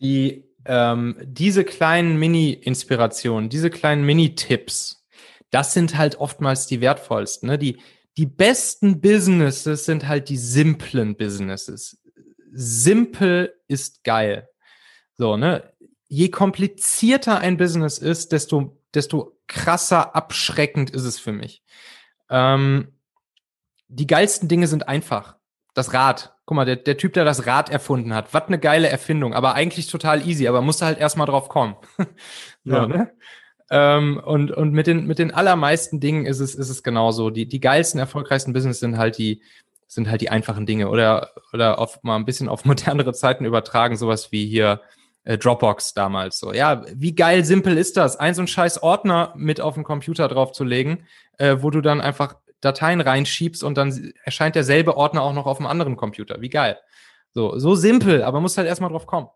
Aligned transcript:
die 0.00 0.48
ähm, 0.64 1.16
diese 1.22 1.64
kleinen 1.64 2.18
Mini-Inspirationen, 2.18 3.48
diese 3.48 3.70
kleinen 3.70 4.04
Mini-Tipps, 4.04 5.06
das 5.50 5.72
sind 5.72 5.96
halt 5.96 6.16
oftmals 6.16 6.66
die 6.66 6.80
wertvollsten. 6.80 7.48
Ne? 7.48 7.58
Die, 7.58 7.80
die 8.16 8.26
besten 8.26 9.00
Businesses 9.00 9.86
sind 9.86 10.06
halt 10.06 10.28
die 10.28 10.36
simplen 10.36 11.16
Businesses. 11.16 12.02
Simpel 12.52 13.54
ist 13.66 14.04
geil. 14.04 14.48
So, 15.14 15.36
ne? 15.36 15.72
Je 16.08 16.28
komplizierter 16.28 17.38
ein 17.38 17.56
Business 17.56 17.98
ist, 17.98 18.32
desto, 18.32 18.78
desto 18.94 19.38
krasser 19.46 20.14
abschreckend 20.14 20.90
ist 20.90 21.04
es 21.04 21.18
für 21.18 21.32
mich. 21.32 21.62
Ähm, 22.30 22.98
die 23.88 24.06
geilsten 24.06 24.48
Dinge 24.48 24.66
sind 24.66 24.88
einfach. 24.88 25.36
Das 25.74 25.92
Rad. 25.94 26.34
Guck 26.48 26.56
mal, 26.56 26.64
der, 26.64 26.76
der 26.76 26.96
Typ, 26.96 27.12
der 27.12 27.26
das 27.26 27.46
Rad 27.46 27.68
erfunden 27.68 28.14
hat, 28.14 28.32
was 28.32 28.44
eine 28.44 28.58
geile 28.58 28.88
Erfindung, 28.88 29.34
aber 29.34 29.52
eigentlich 29.52 29.86
total 29.88 30.26
easy, 30.26 30.48
aber 30.48 30.62
musste 30.62 30.86
halt 30.86 30.96
erstmal 30.96 31.26
drauf 31.26 31.50
kommen. 31.50 31.76
so, 32.64 32.74
ja. 32.74 32.86
ne? 32.86 33.12
Ähm, 33.70 34.18
und, 34.24 34.50
und 34.50 34.72
mit 34.72 34.86
den, 34.86 35.06
mit 35.06 35.18
den 35.18 35.30
allermeisten 35.30 36.00
Dingen 36.00 36.24
ist 36.24 36.40
es, 36.40 36.54
ist 36.54 36.70
es 36.70 36.82
genauso. 36.82 37.28
Die, 37.28 37.46
die 37.46 37.60
geilsten, 37.60 38.00
erfolgreichsten 38.00 38.54
Business 38.54 38.80
sind 38.80 38.96
halt 38.96 39.18
die, 39.18 39.42
sind 39.86 40.08
halt 40.08 40.22
die 40.22 40.30
einfachen 40.30 40.64
Dinge 40.64 40.88
oder, 40.88 41.32
oder 41.52 41.78
auf 41.78 42.02
mal 42.02 42.16
ein 42.16 42.24
bisschen 42.24 42.48
auf 42.48 42.64
modernere 42.64 43.12
Zeiten 43.12 43.44
übertragen, 43.44 43.98
sowas 43.98 44.32
wie 44.32 44.46
hier 44.46 44.80
äh, 45.24 45.36
Dropbox 45.36 45.92
damals 45.92 46.38
so. 46.38 46.54
Ja, 46.54 46.82
wie 46.94 47.14
geil 47.14 47.44
simpel 47.44 47.76
ist 47.76 47.98
das, 47.98 48.16
ein 48.16 48.32
so 48.32 48.40
ein 48.40 48.48
scheiß 48.48 48.82
Ordner 48.82 49.34
mit 49.36 49.60
auf 49.60 49.74
den 49.74 49.84
Computer 49.84 50.28
draufzulegen, 50.28 51.06
äh, 51.36 51.56
wo 51.60 51.68
du 51.68 51.82
dann 51.82 52.00
einfach 52.00 52.36
Dateien 52.60 53.00
reinschiebst 53.00 53.62
und 53.62 53.76
dann 53.78 54.12
erscheint 54.24 54.54
derselbe 54.54 54.96
Ordner 54.96 55.22
auch 55.22 55.32
noch 55.32 55.46
auf 55.46 55.58
einem 55.58 55.66
anderen 55.66 55.96
Computer. 55.96 56.40
Wie 56.40 56.50
geil. 56.50 56.78
So, 57.32 57.58
so 57.58 57.74
simpel, 57.74 58.22
aber 58.22 58.40
musst 58.40 58.58
halt 58.58 58.66
erstmal 58.66 58.90
drauf 58.90 59.06
kommen. 59.06 59.28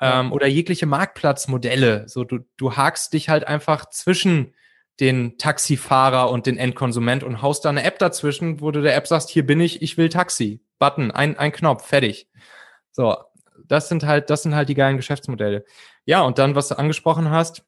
Ähm, 0.00 0.32
oder 0.32 0.46
jegliche 0.46 0.86
Marktplatzmodelle. 0.86 2.08
So, 2.08 2.24
du, 2.24 2.40
du 2.56 2.76
hakst 2.76 3.12
dich 3.12 3.28
halt 3.28 3.46
einfach 3.46 3.88
zwischen 3.90 4.54
den 5.00 5.38
Taxifahrer 5.38 6.30
und 6.30 6.46
den 6.46 6.58
Endkonsument 6.58 7.24
und 7.24 7.42
haust 7.42 7.64
da 7.64 7.70
eine 7.70 7.84
App 7.84 7.98
dazwischen, 7.98 8.60
wo 8.60 8.70
du 8.70 8.82
der 8.82 8.94
App 8.94 9.06
sagst, 9.06 9.30
hier 9.30 9.46
bin 9.46 9.60
ich, 9.60 9.82
ich 9.82 9.96
will 9.96 10.08
Taxi. 10.08 10.60
Button, 10.78 11.10
ein, 11.10 11.38
ein 11.38 11.52
Knopf, 11.52 11.86
fertig. 11.86 12.28
So, 12.90 13.16
das 13.66 13.88
sind 13.88 14.04
halt, 14.04 14.30
das 14.30 14.42
sind 14.42 14.54
halt 14.54 14.68
die 14.68 14.74
geilen 14.74 14.96
Geschäftsmodelle. 14.96 15.64
Ja, 16.04 16.22
und 16.22 16.38
dann, 16.38 16.54
was 16.54 16.68
du 16.68 16.78
angesprochen 16.78 17.30
hast, 17.30 17.64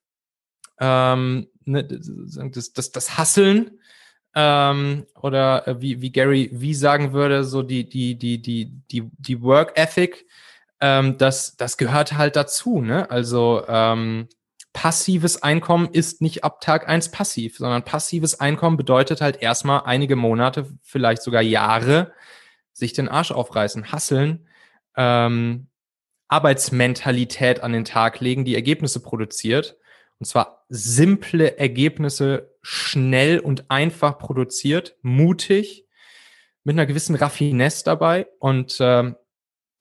ähm, 0.81 1.48
ne, 1.64 1.84
das, 1.84 2.73
das, 2.73 2.91
das 2.91 3.17
Hasseln, 3.17 3.79
ähm, 4.34 5.06
oder 5.20 5.66
äh, 5.68 5.80
wie, 5.80 6.00
wie 6.00 6.12
Gary 6.12 6.50
wie 6.52 6.74
sagen 6.74 7.12
würde, 7.12 7.44
so 7.44 7.62
die, 7.62 7.88
die, 7.88 8.18
die, 8.18 8.42
die, 8.42 8.66
die, 8.90 9.10
die 9.18 9.42
Work 9.42 9.78
Ethic, 9.78 10.27
ähm, 10.80 11.18
das, 11.18 11.56
das 11.56 11.77
gehört 11.77 12.16
halt 12.18 12.36
dazu, 12.36 12.80
ne? 12.80 13.10
Also 13.10 13.64
ähm, 13.68 14.28
passives 14.72 15.42
Einkommen 15.42 15.88
ist 15.92 16.20
nicht 16.20 16.42
ab 16.44 16.60
Tag 16.60 16.88
eins 16.88 17.10
passiv, 17.10 17.58
sondern 17.58 17.84
passives 17.84 18.40
Einkommen 18.40 18.77
bedeutet 18.77 19.20
halt 19.20 19.40
erstmal 19.40 19.82
einige 19.84 20.16
Monate, 20.16 20.66
vielleicht 20.82 21.22
sogar 21.22 21.42
Jahre, 21.42 22.12
sich 22.72 22.92
den 22.92 23.08
Arsch 23.08 23.30
aufreißen, 23.30 23.92
hasseln, 23.92 24.48
ähm, 24.96 25.68
Arbeitsmentalität 26.28 27.60
an 27.62 27.72
den 27.72 27.84
Tag 27.84 28.18
legen, 28.18 28.44
die 28.44 28.56
Ergebnisse 28.56 29.00
produziert. 29.00 29.77
Und 30.18 30.27
zwar 30.27 30.64
simple 30.68 31.56
Ergebnisse 31.58 32.53
schnell 32.65 33.39
und 33.39 33.70
einfach 33.70 34.19
produziert, 34.19 34.97
mutig, 35.03 35.87
mit 36.65 36.75
einer 36.75 36.87
gewissen 36.87 37.15
Raffinesse 37.15 37.84
dabei. 37.84 38.27
Und 38.39 38.79
ähm, 38.81 39.17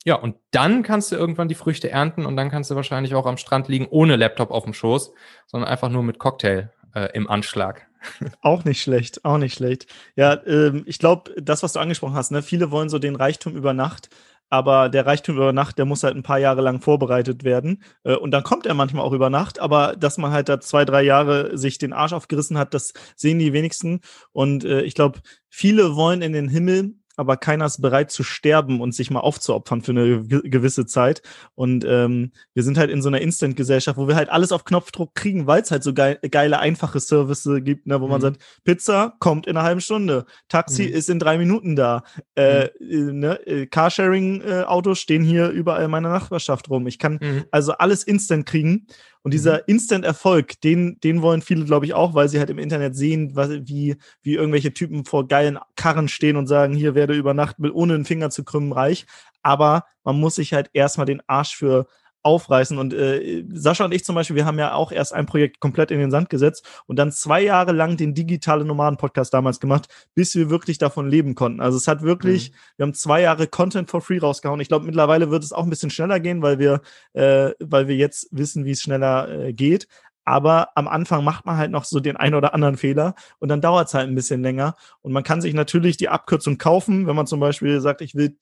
ja, 0.04 0.16
und 0.16 0.36
dann 0.52 0.84
kannst 0.84 1.12
du 1.12 1.16
irgendwann 1.16 1.48
die 1.48 1.56
Früchte 1.56 1.90
ernten 1.90 2.26
und 2.26 2.36
dann 2.36 2.52
kannst 2.52 2.70
du 2.70 2.76
wahrscheinlich 2.76 3.16
auch 3.16 3.26
am 3.26 3.38
Strand 3.38 3.70
liegen 3.70 3.88
ohne 3.88 4.18
Laptop 4.18 4.52
auf 4.52 4.66
dem 4.66 4.74
Schoß, 4.74 5.14
sondern 5.48 5.70
einfach 5.70 5.90
nur 5.90 6.04
mit 6.04 6.20
Cocktail 6.20 6.74
äh, 6.94 7.10
im 7.14 7.30
Anschlag. 7.30 7.88
Auch 8.42 8.66
nicht 8.66 8.82
schlecht, 8.82 9.24
auch 9.24 9.38
nicht 9.38 9.54
schlecht. 9.54 9.88
Ja, 10.18 10.46
ähm, 10.46 10.84
ich 10.86 11.00
glaube, 11.00 11.32
das, 11.42 11.64
was 11.64 11.72
du 11.72 11.80
angesprochen 11.80 12.16
hast, 12.16 12.32
ne, 12.32 12.44
viele 12.44 12.70
wollen 12.70 12.90
so 12.90 13.00
den 13.00 13.16
Reichtum 13.16 13.56
über 13.56 13.74
Nacht 13.74 14.10
aber 14.54 14.88
der 14.88 15.08
Reichtum 15.08 15.38
über 15.38 15.52
Nacht, 15.52 15.80
der 15.80 15.86
muss 15.86 16.04
halt 16.04 16.16
ein 16.16 16.22
paar 16.22 16.38
Jahre 16.38 16.62
lang 16.62 16.80
vorbereitet 16.80 17.44
werden. 17.44 17.82
Äh, 18.04 18.14
und 18.14 18.30
dann 18.30 18.44
kommt 18.44 18.68
er 18.68 18.76
manchmal 18.76 19.04
auch 19.04 19.12
über 19.12 19.32
Nacht, 19.32 19.58
aber 19.60 19.96
dass 19.96 20.20
man 20.20 20.32
halt 20.32 20.48
da 20.48 20.60
zwei, 20.60 20.86
drei 20.86 21.02
Jahre 21.02 21.58
sich 21.58 21.80
den 21.80 21.92
Arsch 21.92 22.14
aufgerissen 22.14 22.60
hat, 22.60 22.76
das 22.76 22.94
sehen 23.16 23.40
die 23.40 23.52
wenigsten. 23.52 24.02
Und 24.32 24.64
äh, 24.64 24.84
ich 24.84 24.94
glaube, 24.94 25.22
viele 25.50 25.96
wollen 25.96 26.22
in 26.22 26.34
den 26.34 26.50
Himmel, 26.50 26.94
aber 27.16 27.38
keiner 27.38 27.66
ist 27.66 27.82
bereit 27.82 28.12
zu 28.12 28.24
sterben 28.24 28.82
und 28.82 28.94
sich 28.94 29.12
mal 29.12 29.20
aufzuopfern 29.20 29.82
für 29.82 29.92
eine 29.92 30.24
gewisse 30.24 30.86
Zeit. 30.86 31.22
Und 31.56 31.86
ähm, 31.88 32.32
wir 32.54 32.64
sind 32.64 32.78
halt 32.78 32.90
in 32.90 33.02
so 33.02 33.10
einer 33.10 33.22
Instant-Gesellschaft, 33.22 33.98
wo 33.98 34.08
wir 34.08 34.16
halt 34.16 34.30
alles 34.30 34.52
auf 34.52 34.66
Knopfdruck 34.66 35.14
kriegen, 35.14 35.46
weil 35.46 35.62
es 35.62 35.72
halt 35.72 35.84
so 35.84 35.94
geil, 35.94 36.20
geile, 36.32 36.60
einfache 36.60 37.00
Services 37.00 37.64
gibt, 37.64 37.88
ne, 37.88 38.02
wo 38.02 38.06
mhm. 38.06 38.12
man 38.12 38.22
sagt, 38.22 38.42
Pizza 38.64 39.16
kommt 39.20 39.48
in 39.48 39.58
einer 39.58 39.66
halben 39.66 39.82
Stunde, 39.82 40.26
Taxi 40.48 40.84
mhm. 40.84 40.94
ist 40.94 41.10
in 41.10 41.20
drei 41.20 41.38
Minuten 41.38 41.76
da, 41.76 42.04
äh, 42.36 42.70
mhm. 42.80 43.20
ne, 43.20 43.48
äh, 43.48 43.68
Carsharing-Autos 43.68 45.00
stehen 45.00 45.24
hier 45.24 45.50
überall 45.50 45.86
in 45.86 45.92
meiner 45.92 46.10
Nachbarschaft 46.10 46.70
rum. 46.70 46.88
Ich 46.88 47.00
kann 47.00 47.20
mhm. 47.22 47.46
also 47.52 47.74
alles 47.74 48.04
instant 48.04 48.46
kriegen. 48.46 48.88
Und 49.24 49.34
dieser 49.34 49.56
mhm. 49.56 49.64
Instant-Erfolg, 49.68 50.62
den, 50.62 51.00
den 51.00 51.22
wollen 51.22 51.42
viele, 51.42 51.66
glaube 51.66 51.86
ich, 51.86 51.94
auch, 51.94 52.14
weil 52.14 52.30
sie 52.30 52.40
halt 52.40 52.50
im 52.50 52.60
Internet 52.60 52.96
sehen, 52.96 53.36
was, 53.36 53.50
wie, 53.50 53.96
wie 54.22 54.36
irgendwelche 54.36 54.74
Typen 54.74 55.06
vor 55.06 55.28
geilen 55.28 55.58
Karren 55.76 56.10
stehen 56.10 56.36
und 56.36 56.48
sagen, 56.48 56.76
hier 56.76 56.94
werde 56.94 57.16
über 57.16 57.34
Nacht 57.34 57.58
mit 57.60 57.74
ohne 57.74 57.94
den 57.94 58.06
Finger 58.06 58.30
zu 58.30 58.44
krümmen 58.44 58.74
reich. 58.74 59.06
Aber 59.42 59.86
man 60.04 60.20
muss 60.20 60.36
sich 60.36 60.54
halt 60.54 60.70
erstmal 60.74 61.06
den 61.06 61.22
Arsch 61.28 61.56
für 61.56 61.88
aufreißen. 62.24 62.78
Und 62.78 62.94
äh, 62.94 63.44
Sascha 63.54 63.86
und 63.86 63.94
ich 63.94 64.04
zum 64.04 64.16
Beispiel, 64.16 64.36
wir 64.36 64.46
haben 64.46 64.58
ja 64.58 64.74
auch 64.74 64.92
erst 64.92 65.14
ein 65.14 65.26
Projekt 65.26 65.60
komplett 65.60 65.92
in 65.92 66.00
den 66.00 66.10
Sand 66.10 66.30
gesetzt 66.30 66.66
und 66.88 66.98
dann 66.98 67.12
zwei 67.12 67.42
Jahre 67.42 67.74
lang 67.74 67.98
den 67.98 68.14
digitale 68.14 68.66
Nomaden-Podcast 68.66 69.34
damals 69.34 69.60
gemacht, 69.60 69.88
bis 70.16 70.34
wir 70.36 70.50
wirklich 70.50 70.78
davon 70.78 71.08
leben 71.08 71.36
konnten. 71.36 71.60
Also 71.60 71.78
es 71.78 71.88
hat 71.88 72.02
wirklich, 72.02 72.52
mhm. 72.52 72.56
wir 72.78 72.84
haben 72.86 72.94
zwei 72.94 73.22
Jahre 73.22 73.48
Content 73.48 73.90
for 73.90 74.02
free 74.02 74.20
rausgehauen. 74.20 74.62
Ich 74.62 74.70
glaube, 74.70 74.86
mittlerweile 74.86 75.30
wird 75.30 75.44
es 75.44 75.52
auch 75.52 75.64
ein 75.64 75.70
bisschen 75.70 75.90
schneller 75.90 76.20
gehen, 76.20 76.42
weil 76.42 76.60
wir, 76.60 76.82
äh, 77.14 77.52
weil 77.60 77.88
wir 77.88 77.96
jetzt 77.96 78.28
wissen, 78.32 78.66
wie 78.66 78.72
es 78.72 78.82
schneller 78.82 79.30
äh, 79.30 79.54
geht. 79.54 79.88
Aber 80.26 80.70
am 80.76 80.88
Anfang 80.88 81.24
macht 81.24 81.46
man 81.46 81.58
halt 81.58 81.72
noch 81.72 81.84
so 81.86 82.00
den 82.00 82.16
einen 82.16 82.36
oder 82.36 82.54
anderen 82.54 82.78
Fehler 82.78 83.16
und 83.40 83.50
dann 83.50 83.62
dauert 83.62 83.88
es 83.88 83.94
halt 83.94 84.08
ein 84.08 84.16
bisschen 84.16 84.42
länger. 84.42 84.76
Und 85.02 85.12
man 85.12 85.24
kann 85.24 85.42
sich 85.42 85.54
natürlich 85.54 85.98
die 85.98 86.10
Abkürzung 86.10 86.58
kaufen, 86.58 87.08
wenn 87.08 87.16
man 87.16 87.28
zum 87.28 87.40
Beispiel 87.40 87.82
sagt, 87.82 88.02
ich 88.02 88.16
will 88.16 88.38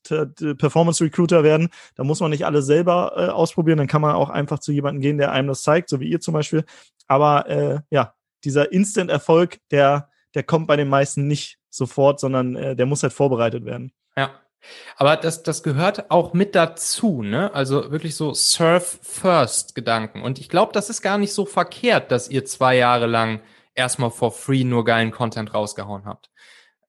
Performance 0.58 1.04
Recruiter 1.04 1.44
werden, 1.44 1.70
da 1.96 2.04
muss 2.04 2.20
man 2.20 2.32
nicht 2.32 2.46
alles 2.46 2.66
selber 2.66 3.14
äh, 3.16 3.30
ausprobieren, 3.30 3.78
dann 3.78 3.88
kann 3.88 4.02
man 4.02 4.16
auch 4.16 4.30
einfach 4.30 4.60
zu 4.60 4.72
jemandem 4.72 5.02
gehen, 5.02 5.18
der 5.18 5.32
einem 5.32 5.48
das 5.48 5.64
zeigt, 5.64 5.90
so 5.90 6.00
wie 6.00 6.10
ihr 6.10 6.20
zum 6.20 6.34
Beispiel. 6.34 6.66
Aber 7.08 7.50
äh, 7.50 7.80
ja, 7.90 8.14
dieser 8.44 8.72
Instant-Erfolg, 8.72 9.60
der, 9.72 10.10
der 10.36 10.44
kommt 10.44 10.68
bei 10.68 10.76
den 10.76 10.90
meisten 10.90 11.28
nicht 11.28 11.60
sofort, 11.70 12.20
sondern 12.20 12.56
äh, 12.56 12.76
der 12.76 12.86
muss 12.86 13.04
halt 13.04 13.14
vorbereitet 13.14 13.66
werden. 13.66 13.92
Ja, 14.16 14.41
aber 14.96 15.18
das, 15.18 15.44
das 15.44 15.64
gehört 15.64 16.12
auch 16.12 16.34
mit 16.34 16.56
dazu, 16.56 17.24
ne? 17.24 17.54
Also 17.54 17.92
wirklich 17.92 18.16
so 18.16 18.34
Surf-First-Gedanken. 18.34 20.22
Und 20.22 20.40
ich 20.40 20.50
glaube, 20.50 20.74
das 20.74 20.90
ist 20.90 21.02
gar 21.02 21.18
nicht 21.18 21.34
so 21.34 21.46
verkehrt, 21.46 22.12
dass 22.12 22.30
ihr 22.30 22.46
zwei 22.46 22.76
Jahre 22.76 23.08
lang 23.08 23.42
erstmal 23.76 24.12
for 24.12 24.32
free 24.32 24.64
nur 24.64 24.86
geilen 24.86 25.12
Content 25.12 25.54
rausgehauen 25.54 26.06
habt. 26.06 26.30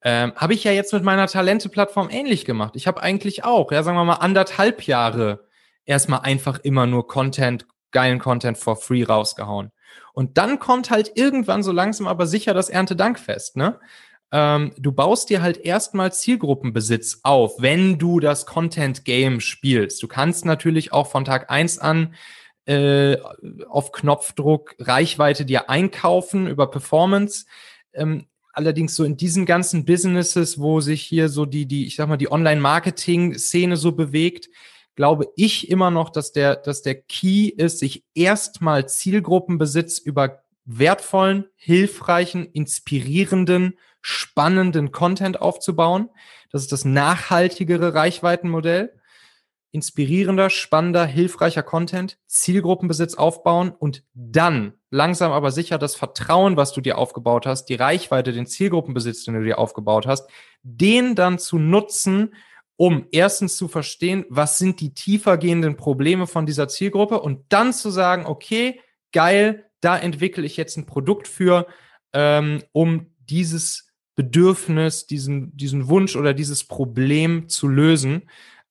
Ähm, 0.03 0.33
habe 0.35 0.53
ich 0.53 0.63
ja 0.63 0.71
jetzt 0.71 0.93
mit 0.93 1.03
meiner 1.03 1.27
Talente-Plattform 1.27 2.09
ähnlich 2.09 2.45
gemacht. 2.45 2.75
Ich 2.75 2.87
habe 2.87 3.01
eigentlich 3.01 3.45
auch, 3.45 3.71
ja, 3.71 3.83
sagen 3.83 3.97
wir 3.97 4.03
mal, 4.03 4.15
anderthalb 4.15 4.83
Jahre 4.85 5.47
erstmal 5.85 6.21
einfach 6.21 6.59
immer 6.59 6.85
nur 6.85 7.07
Content, 7.07 7.65
geilen 7.91 8.19
Content 8.19 8.57
for 8.57 8.75
free 8.75 9.03
rausgehauen. 9.03 9.71
Und 10.13 10.37
dann 10.37 10.59
kommt 10.59 10.89
halt 10.89 11.13
irgendwann 11.15 11.63
so 11.63 11.71
langsam 11.71 12.07
aber 12.07 12.27
sicher 12.27 12.53
das 12.53 12.69
Erntedankfest, 12.69 13.55
ne? 13.55 13.79
Ähm, 14.33 14.73
du 14.79 14.91
baust 14.91 15.29
dir 15.29 15.43
halt 15.43 15.59
erstmal 15.59 16.11
Zielgruppenbesitz 16.11 17.19
auf, 17.21 17.61
wenn 17.61 17.99
du 17.99 18.19
das 18.19 18.47
Content 18.47 19.05
Game 19.05 19.39
spielst. 19.39 20.01
Du 20.01 20.07
kannst 20.07 20.43
natürlich 20.43 20.91
auch 20.91 21.05
von 21.05 21.23
Tag 21.23 21.51
eins 21.51 21.77
an 21.77 22.15
äh, 22.65 23.17
auf 23.69 23.91
Knopfdruck 23.91 24.73
Reichweite 24.79 25.45
dir 25.45 25.69
einkaufen 25.69 26.47
über 26.47 26.71
Performance. 26.71 27.45
Ähm, 27.93 28.25
allerdings 28.53 28.95
so 28.95 29.03
in 29.03 29.17
diesen 29.17 29.45
ganzen 29.45 29.85
Businesses, 29.85 30.59
wo 30.59 30.81
sich 30.81 31.03
hier 31.03 31.29
so 31.29 31.45
die, 31.45 31.67
die, 31.67 31.85
ich 31.85 31.95
sag 31.95 32.09
mal, 32.09 32.17
die 32.17 32.31
Online-Marketing-Szene 32.31 33.77
so 33.77 33.91
bewegt, 33.91 34.49
glaube 34.95 35.27
ich 35.35 35.69
immer 35.69 35.91
noch, 35.91 36.09
dass 36.09 36.31
der, 36.31 36.55
dass 36.55 36.81
der 36.81 36.95
Key 36.95 37.49
ist, 37.49 37.77
sich 37.77 38.03
erstmal 38.15 38.89
Zielgruppenbesitz 38.89 39.99
über 39.99 40.41
wertvollen, 40.65 41.45
hilfreichen, 41.55 42.47
inspirierenden 42.47 43.77
spannenden 44.03 44.91
Content 44.91 45.41
aufzubauen. 45.41 46.09
Das 46.51 46.61
ist 46.61 46.71
das 46.71 46.85
nachhaltigere 46.85 47.95
Reichweitenmodell. 47.95 48.93
Inspirierender, 49.71 50.51
spannender, 50.51 51.05
hilfreicher 51.07 51.63
Content, 51.63 52.19
Zielgruppenbesitz 52.27 53.15
aufbauen 53.15 53.71
und 53.71 54.03
dann 54.13 54.73
langsam 54.91 55.31
aber 55.31 55.49
sicher 55.49 55.79
das 55.79 55.95
Vertrauen, 55.95 56.57
was 56.57 56.73
du 56.73 56.81
dir 56.81 56.99
aufgebaut 56.99 57.47
hast, 57.47 57.65
die 57.65 57.75
Reichweite, 57.75 58.33
den 58.33 58.45
Zielgruppenbesitz, 58.45 59.23
den 59.23 59.33
du 59.33 59.43
dir 59.43 59.57
aufgebaut 59.57 60.05
hast, 60.05 60.29
den 60.61 61.15
dann 61.15 61.39
zu 61.39 61.57
nutzen, 61.57 62.35
um 62.75 63.07
erstens 63.11 63.55
zu 63.57 63.67
verstehen, 63.67 64.25
was 64.29 64.59
sind 64.59 64.79
die 64.79 64.93
tiefer 64.93 65.37
gehenden 65.37 65.77
Probleme 65.77 66.27
von 66.27 66.45
dieser 66.45 66.67
Zielgruppe 66.67 67.21
und 67.21 67.45
dann 67.49 67.73
zu 67.73 67.89
sagen, 67.89 68.27
okay, 68.27 68.79
geil, 69.11 69.65
da 69.79 69.97
entwickle 69.97 70.45
ich 70.45 70.57
jetzt 70.57 70.77
ein 70.77 70.85
Produkt 70.85 71.27
für, 71.27 71.65
ähm, 72.13 72.61
um 72.73 73.07
dieses 73.19 73.92
Bedürfnis, 74.15 75.07
diesen, 75.07 75.55
diesen 75.55 75.87
Wunsch 75.87 76.15
oder 76.15 76.33
dieses 76.33 76.63
Problem 76.63 77.49
zu 77.49 77.67
lösen 77.67 78.23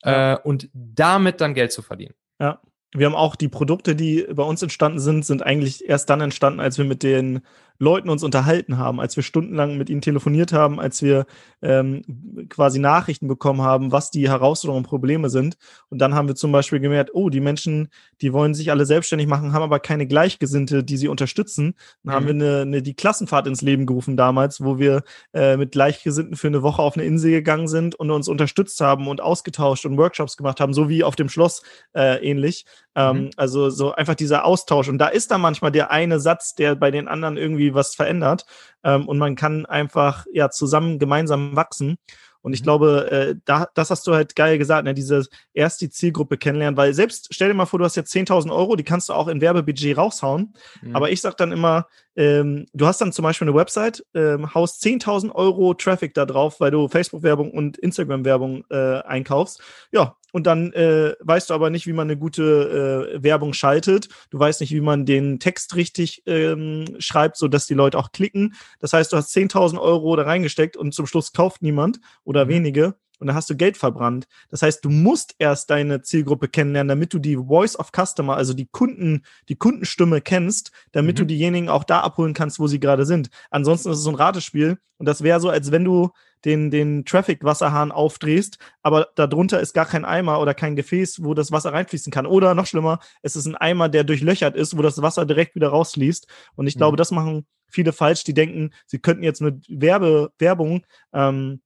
ja. 0.05 0.35
äh, 0.35 0.39
und 0.43 0.69
damit 0.73 1.41
dann 1.41 1.55
Geld 1.55 1.73
zu 1.73 1.83
verdienen. 1.83 2.15
Ja. 2.41 2.61
Wir 2.95 3.07
haben 3.07 3.15
auch 3.15 3.37
die 3.37 3.49
Produkte, 3.49 3.97
die 3.97 4.27
bei 4.33 4.43
uns 4.43 4.63
entstanden 4.63 5.01
sind, 5.01 5.25
sind 5.25 5.43
eigentlich 5.43 5.89
erst 5.89 6.11
dann 6.11 6.21
entstanden, 6.21 6.61
als 6.61 6.77
wir 6.77 6.85
mit 6.85 7.03
den 7.03 7.41
Leuten 7.83 8.11
uns 8.11 8.23
unterhalten 8.23 8.79
haben, 8.79 9.01
als 9.01 9.17
wir 9.17 9.25
stundenlang 9.25 9.77
mit 9.77 9.91
ihnen 9.91 10.01
telefoniert 10.01 10.53
haben, 10.53 10.79
als 10.79 11.03
wir 11.03 11.27
ähm, 11.63 12.47
quasi 12.49 12.79
Nachrichten 12.79 13.27
bekommen 13.27 13.61
haben, 13.63 13.91
was 13.91 14.13
die 14.13 14.29
Herausforderungen 14.29 14.85
und 14.85 14.89
Probleme 14.89 15.29
sind. 15.31 15.57
Und 15.89 15.99
dann 15.99 16.15
haben 16.15 16.29
wir 16.29 16.37
zum 16.37 16.53
Beispiel 16.53 16.79
gemerkt, 16.79 17.11
oh, 17.13 17.29
die 17.29 17.41
Menschen, 17.41 17.89
die 18.21 18.33
wollen 18.33 18.55
sich 18.55 18.71
alle 18.71 18.87
selbstständig 18.87 19.27
machen, 19.27 19.53
haben 19.53 19.65
aber 19.65 19.81
keine 19.81 20.07
Gleichgesinnte, 20.07 20.85
die 20.85 20.97
sie 20.97 21.09
unterstützen. 21.09 21.75
Dann 22.05 22.13
mhm. 22.13 22.17
haben 22.17 22.27
wir 22.27 22.35
eine, 22.35 22.61
eine, 22.63 22.83
die 22.83 22.95
Klassenfahrt 22.95 23.49
ins 23.49 23.63
Leben 23.63 23.85
gerufen 23.85 24.17
damals, 24.17 24.63
wo 24.63 24.79
wir 24.79 25.03
äh, 25.35 25.57
mit 25.57 25.73
Gleichgesinnten 25.73 26.37
für 26.37 26.47
eine 26.47 26.63
Woche 26.63 26.83
auf 26.83 26.97
eine 26.97 27.05
Insel 27.05 27.33
gegangen 27.33 27.67
sind 27.67 27.97
und 27.97 28.13
uns 28.13 28.29
unterstützt 28.29 28.81
haben 28.81 29.09
und 29.09 29.21
ausgetauscht 29.21 29.87
und 29.87 29.99
Workshops 29.99 30.37
gemacht 30.37 30.61
haben, 30.61 30.73
so 30.73 30.89
wie 30.89 31.03
auf 31.03 31.17
dem 31.17 31.29
Schloss 31.29 31.63
äh, 31.97 32.25
ähnlich. 32.25 32.65
Ähm, 32.95 33.25
mhm. 33.25 33.31
Also 33.37 33.71
so 33.71 33.93
einfach 33.93 34.15
dieser 34.15 34.45
Austausch. 34.45 34.89
Und 34.89 34.99
da 34.99 35.09
ist 35.09 35.31
dann 35.31 35.41
manchmal 35.41 35.73
der 35.73 35.91
eine 35.91 36.21
Satz, 36.21 36.55
der 36.55 36.75
bei 36.75 36.91
den 36.91 37.09
anderen 37.09 37.37
irgendwie 37.37 37.75
was 37.75 37.95
verändert. 37.95 38.47
Ähm, 38.85 39.09
und 39.09 39.19
man 39.19 39.35
kann 39.35 39.67
einfach 39.67 40.27
ja 40.33 40.51
zusammen 40.51 40.99
gemeinsam 40.99 41.57
wachsen. 41.57 41.99
Und 42.43 42.53
ich 42.53 42.61
mhm. 42.61 42.65
glaube, 42.65 43.11
äh, 43.11 43.35
da, 43.45 43.69
das 43.75 43.91
hast 43.91 44.07
du 44.07 44.15
halt 44.15 44.37
geil 44.37 44.59
gesagt, 44.59 44.85
ne? 44.85 44.95
diese 44.95 45.27
erst 45.55 45.81
die 45.81 45.91
Zielgruppe 45.91 46.37
kennenlernen, 46.37 46.77
weil 46.77 46.93
selbst 46.93 47.29
stell 47.31 47.49
dir 47.49 47.55
mal 47.55 47.67
vor, 47.67 47.79
du 47.79 47.85
hast 47.85 47.97
jetzt 47.97 48.13
10.000 48.13 48.53
Euro, 48.53 48.77
die 48.77 48.83
kannst 48.83 49.09
du 49.09 49.13
auch 49.13 49.29
in 49.29 49.41
Werbebudget 49.41 49.97
raushauen. 49.97 50.53
Mhm. 50.83 50.97
Aber 50.97 51.11
ich 51.11 51.21
sag 51.21 51.37
dann 51.37 51.53
immer, 51.53 51.87
ähm, 52.17 52.67
du 52.75 52.87
hast 52.87 53.01
dann 53.01 53.13
zum 53.13 53.23
Beispiel 53.23 53.49
eine 53.49 53.57
Website, 53.57 54.05
ähm, 54.15 54.55
haust 54.55 54.85
10.000 54.85 55.33
Euro 55.33 55.73
Traffic 55.75 56.15
da 56.15 56.27
drauf, 56.27 56.59
weil 56.59 56.73
du 56.73 56.89
Facebook-Werbung 56.89 57.53
und 57.53 57.79
Instagram-Werbung 57.79 58.65
äh, 58.71 59.01
einkaufst. 59.03 59.63
Ja, 59.93 60.17
und 60.33 60.47
dann 60.47 60.73
äh, 60.73 61.15
weißt 61.21 61.51
du 61.51 61.55
aber 61.55 61.71
nicht, 61.71 61.87
wie 61.87 61.93
man 61.93 62.09
eine 62.09 62.19
gute 62.19 63.13
äh, 63.15 63.23
Werbung 63.23 63.53
schaltet. 63.53 64.09
Du 64.31 64.39
weißt 64.39 64.61
nicht, 64.61 64.73
wie 64.73 64.81
man 64.81 65.07
den 65.07 65.39
Text 65.39 65.77
richtig 65.77 66.23
ähm, 66.27 66.97
schreibt, 66.99 67.37
sodass 67.37 67.67
die 67.67 67.75
Leute 67.75 67.99
auch 67.99 68.11
klicken. 68.13 68.55
Das 68.81 68.93
heißt, 68.93 69.13
du 69.13 69.17
hast 69.17 69.35
10.000 69.37 69.81
Euro 69.81 70.17
da 70.17 70.25
reingesteckt 70.25 70.77
und 70.77 70.93
zum 70.93 71.07
Schluss 71.07 71.33
kauft 71.33 71.63
niemand 71.63 72.01
oder 72.25 72.47
mhm. 72.47 72.51
wenige 72.51 72.95
und 73.23 73.29
dann 73.29 73.37
hast 73.37 73.49
du 73.49 73.57
Geld 73.57 73.77
verbrannt. 73.77 74.27
Das 74.51 74.63
heißt, 74.63 74.85
du 74.85 74.91
musst 74.91 75.37
erst 75.39 75.71
deine 75.71 76.03
Zielgruppe 76.03 76.49
kennenlernen, 76.49 76.89
damit 76.89 77.15
du 77.15 77.21
die 77.21 77.37
Voice 77.37 77.79
of 77.79 77.93
Customer, 77.93 78.37
also 78.37 78.53
die 78.53 78.67
Kunden, 78.67 79.23
die 79.49 79.55
Kundenstimme 79.55 80.21
kennst, 80.21 80.73
damit 80.91 81.15
mhm. 81.15 81.19
du 81.21 81.27
diejenigen 81.27 81.69
auch 81.69 81.85
da 81.85 82.01
abholen 82.01 82.35
kannst, 82.35 82.59
wo 82.59 82.67
sie 82.67 82.81
gerade 82.81 83.07
sind. 83.07 83.31
Ansonsten 83.51 83.91
ist 83.91 83.99
es 83.99 84.03
so 84.03 84.11
ein 84.11 84.17
Ratespiel 84.17 84.79
und 84.99 85.07
das 85.07 85.23
wäre 85.23 85.39
so, 85.39 85.51
als 85.51 85.71
wenn 85.71 85.85
du 85.85 86.11
den, 86.45 86.73
den 86.73 87.05
Traffic-Wasserhahn 87.05 87.93
aufdrehst, 87.93 88.59
aber 88.83 89.07
darunter 89.15 89.61
ist 89.61 89.73
gar 89.73 89.87
kein 89.87 90.05
Eimer 90.05 90.41
oder 90.41 90.53
kein 90.53 90.75
Gefäß, 90.75 91.23
wo 91.23 91.33
das 91.33 91.53
Wasser 91.53 91.73
reinfließen 91.73 92.11
kann. 92.11 92.27
Oder 92.27 92.57
noch 92.57 92.67
schlimmer, 92.67 92.99
es 93.23 93.37
ist 93.37 93.47
ein 93.47 93.55
Eimer, 93.55 93.89
der 93.89 94.03
durchlöchert 94.03 94.57
ist, 94.57 94.77
wo 94.77 94.83
das 94.83 95.01
Wasser 95.01 95.27
direkt 95.27 95.55
wieder 95.55 95.69
rausfließt. 95.69 96.27
Und 96.57 96.67
ich 96.67 96.75
mhm. 96.75 96.79
glaube, 96.79 96.97
das 96.97 97.13
machen 97.13 97.47
viele 97.69 97.93
falsch, 97.93 98.25
die 98.25 98.35
denken, 98.35 98.71
sie 98.87 98.99
könnten 98.99 99.23
jetzt 99.23 99.41
mit 99.41 99.65
Werbe, 99.69 100.33
Werbung 100.39 100.85
ähm, 101.13 101.63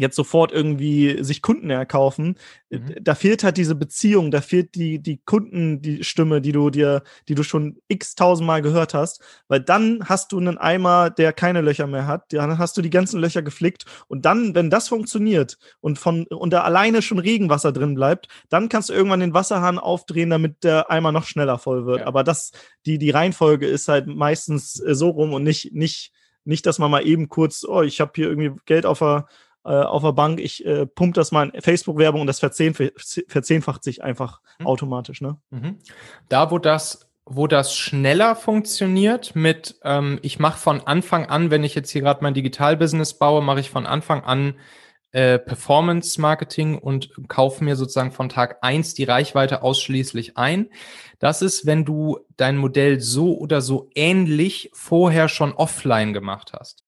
jetzt 0.00 0.16
sofort 0.16 0.52
irgendwie 0.52 1.22
sich 1.22 1.42
Kunden 1.42 1.70
erkaufen. 1.70 2.36
Mhm. 2.70 2.94
Da 3.00 3.14
fehlt 3.14 3.44
halt 3.44 3.56
diese 3.56 3.74
Beziehung, 3.74 4.30
da 4.30 4.40
fehlt 4.40 4.74
die, 4.74 5.00
die 5.00 5.18
Kunden, 5.24 5.82
die 5.82 6.04
Stimme, 6.04 6.40
die 6.40 6.52
du 6.52 6.70
dir, 6.70 7.02
die 7.28 7.34
du 7.34 7.42
schon 7.42 7.78
x 7.88 8.14
tausendmal 8.14 8.62
gehört 8.62 8.94
hast, 8.94 9.22
weil 9.48 9.60
dann 9.60 10.00
hast 10.04 10.32
du 10.32 10.38
einen 10.38 10.58
Eimer, 10.58 11.10
der 11.10 11.32
keine 11.32 11.60
Löcher 11.60 11.86
mehr 11.86 12.06
hat, 12.06 12.32
dann 12.32 12.58
hast 12.58 12.76
du 12.76 12.82
die 12.82 12.90
ganzen 12.90 13.20
Löcher 13.20 13.42
geflickt 13.42 13.84
und 14.08 14.24
dann, 14.24 14.54
wenn 14.54 14.70
das 14.70 14.88
funktioniert 14.88 15.58
und 15.80 15.98
von, 15.98 16.26
und 16.26 16.52
da 16.52 16.62
alleine 16.62 17.02
schon 17.02 17.18
Regenwasser 17.18 17.72
drin 17.72 17.94
bleibt, 17.94 18.28
dann 18.48 18.68
kannst 18.68 18.88
du 18.88 18.92
irgendwann 18.92 19.20
den 19.20 19.34
Wasserhahn 19.34 19.78
aufdrehen, 19.78 20.30
damit 20.30 20.64
der 20.64 20.90
Eimer 20.90 21.12
noch 21.12 21.24
schneller 21.24 21.58
voll 21.58 21.86
wird. 21.86 22.00
Ja. 22.00 22.06
Aber 22.06 22.24
das, 22.24 22.52
die, 22.86 22.98
die 22.98 23.10
Reihenfolge 23.10 23.66
ist 23.66 23.88
halt 23.88 24.06
meistens 24.06 24.80
äh, 24.80 24.94
so 24.94 25.10
rum 25.10 25.32
und 25.32 25.42
nicht, 25.42 25.72
nicht, 25.72 26.12
nicht, 26.44 26.64
dass 26.66 26.78
man 26.78 26.90
mal 26.90 27.06
eben 27.06 27.28
kurz, 27.28 27.64
oh, 27.64 27.82
ich 27.82 28.00
habe 28.00 28.12
hier 28.14 28.28
irgendwie 28.28 28.52
Geld 28.64 28.86
auf 28.86 29.00
der 29.00 29.26
äh, 29.68 29.82
auf 29.82 30.02
der 30.02 30.12
Bank, 30.12 30.40
ich 30.40 30.64
äh, 30.64 30.86
pump 30.86 31.14
das 31.14 31.30
mal 31.30 31.50
in 31.50 31.60
Facebook-Werbung 31.60 32.22
und 32.22 32.26
das 32.26 32.40
verzehnf 32.40 32.82
verzehnfacht 33.28 33.84
sich 33.84 34.02
einfach 34.02 34.40
mhm. 34.58 34.66
automatisch. 34.66 35.20
Ne? 35.20 35.36
Mhm. 35.50 35.76
Da, 36.28 36.50
wo 36.50 36.58
das 36.58 37.04
wo 37.30 37.46
das 37.46 37.76
schneller 37.76 38.34
funktioniert 38.36 39.36
mit, 39.36 39.78
ähm, 39.84 40.18
ich 40.22 40.38
mache 40.38 40.58
von 40.58 40.80
Anfang 40.86 41.26
an, 41.26 41.50
wenn 41.50 41.62
ich 41.62 41.74
jetzt 41.74 41.90
hier 41.90 42.00
gerade 42.00 42.22
mein 42.22 42.32
Digital-Business 42.32 43.18
baue, 43.18 43.42
mache 43.42 43.60
ich 43.60 43.68
von 43.68 43.84
Anfang 43.84 44.24
an 44.24 44.54
äh, 45.12 45.38
Performance-Marketing 45.38 46.78
und 46.78 47.10
kaufe 47.28 47.62
mir 47.62 47.76
sozusagen 47.76 48.12
von 48.12 48.30
Tag 48.30 48.58
eins 48.62 48.94
die 48.94 49.04
Reichweite 49.04 49.62
ausschließlich 49.62 50.38
ein. 50.38 50.70
Das 51.18 51.42
ist, 51.42 51.66
wenn 51.66 51.84
du 51.84 52.18
dein 52.38 52.56
Modell 52.56 53.00
so 53.00 53.36
oder 53.36 53.60
so 53.60 53.90
ähnlich 53.94 54.70
vorher 54.72 55.28
schon 55.28 55.52
offline 55.52 56.14
gemacht 56.14 56.52
hast. 56.58 56.87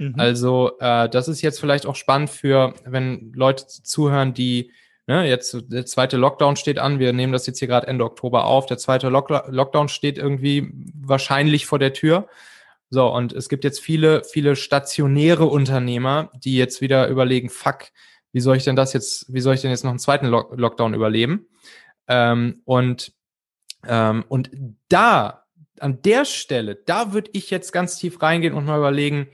Mhm. 0.00 0.14
Also 0.16 0.78
äh, 0.80 1.10
das 1.10 1.28
ist 1.28 1.42
jetzt 1.42 1.60
vielleicht 1.60 1.84
auch 1.84 1.94
spannend 1.94 2.30
für, 2.30 2.74
wenn 2.86 3.32
Leute 3.34 3.66
zuhören, 3.66 4.32
die 4.32 4.72
ne, 5.06 5.28
jetzt 5.28 5.56
der 5.68 5.84
zweite 5.84 6.16
Lockdown 6.16 6.56
steht 6.56 6.78
an. 6.78 6.98
Wir 6.98 7.12
nehmen 7.12 7.34
das 7.34 7.46
jetzt 7.46 7.58
hier 7.58 7.68
gerade 7.68 7.86
Ende 7.86 8.04
Oktober 8.04 8.46
auf. 8.46 8.64
Der 8.64 8.78
zweite 8.78 9.10
Lock 9.10 9.28
Lockdown 9.28 9.88
steht 9.88 10.16
irgendwie 10.16 10.72
wahrscheinlich 10.94 11.66
vor 11.66 11.78
der 11.78 11.92
Tür. 11.92 12.28
So, 12.88 13.12
und 13.14 13.34
es 13.34 13.50
gibt 13.50 13.62
jetzt 13.62 13.80
viele, 13.80 14.24
viele 14.24 14.56
stationäre 14.56 15.44
Unternehmer, 15.44 16.30
die 16.34 16.56
jetzt 16.56 16.80
wieder 16.80 17.08
überlegen, 17.08 17.50
fuck, 17.50 17.84
wie 18.32 18.40
soll 18.40 18.56
ich 18.56 18.64
denn 18.64 18.76
das 18.76 18.94
jetzt, 18.94 19.32
wie 19.32 19.40
soll 19.40 19.54
ich 19.54 19.60
denn 19.60 19.70
jetzt 19.70 19.84
noch 19.84 19.90
einen 19.90 19.98
zweiten 19.98 20.26
Lock 20.26 20.58
Lockdown 20.58 20.94
überleben? 20.94 21.46
Ähm, 22.08 22.62
und, 22.64 23.12
ähm, 23.86 24.24
und 24.28 24.50
da, 24.88 25.44
an 25.78 26.00
der 26.02 26.24
Stelle, 26.24 26.74
da 26.74 27.12
würde 27.12 27.30
ich 27.34 27.50
jetzt 27.50 27.72
ganz 27.72 27.96
tief 27.96 28.22
reingehen 28.22 28.54
und 28.54 28.64
mal 28.64 28.78
überlegen, 28.78 29.28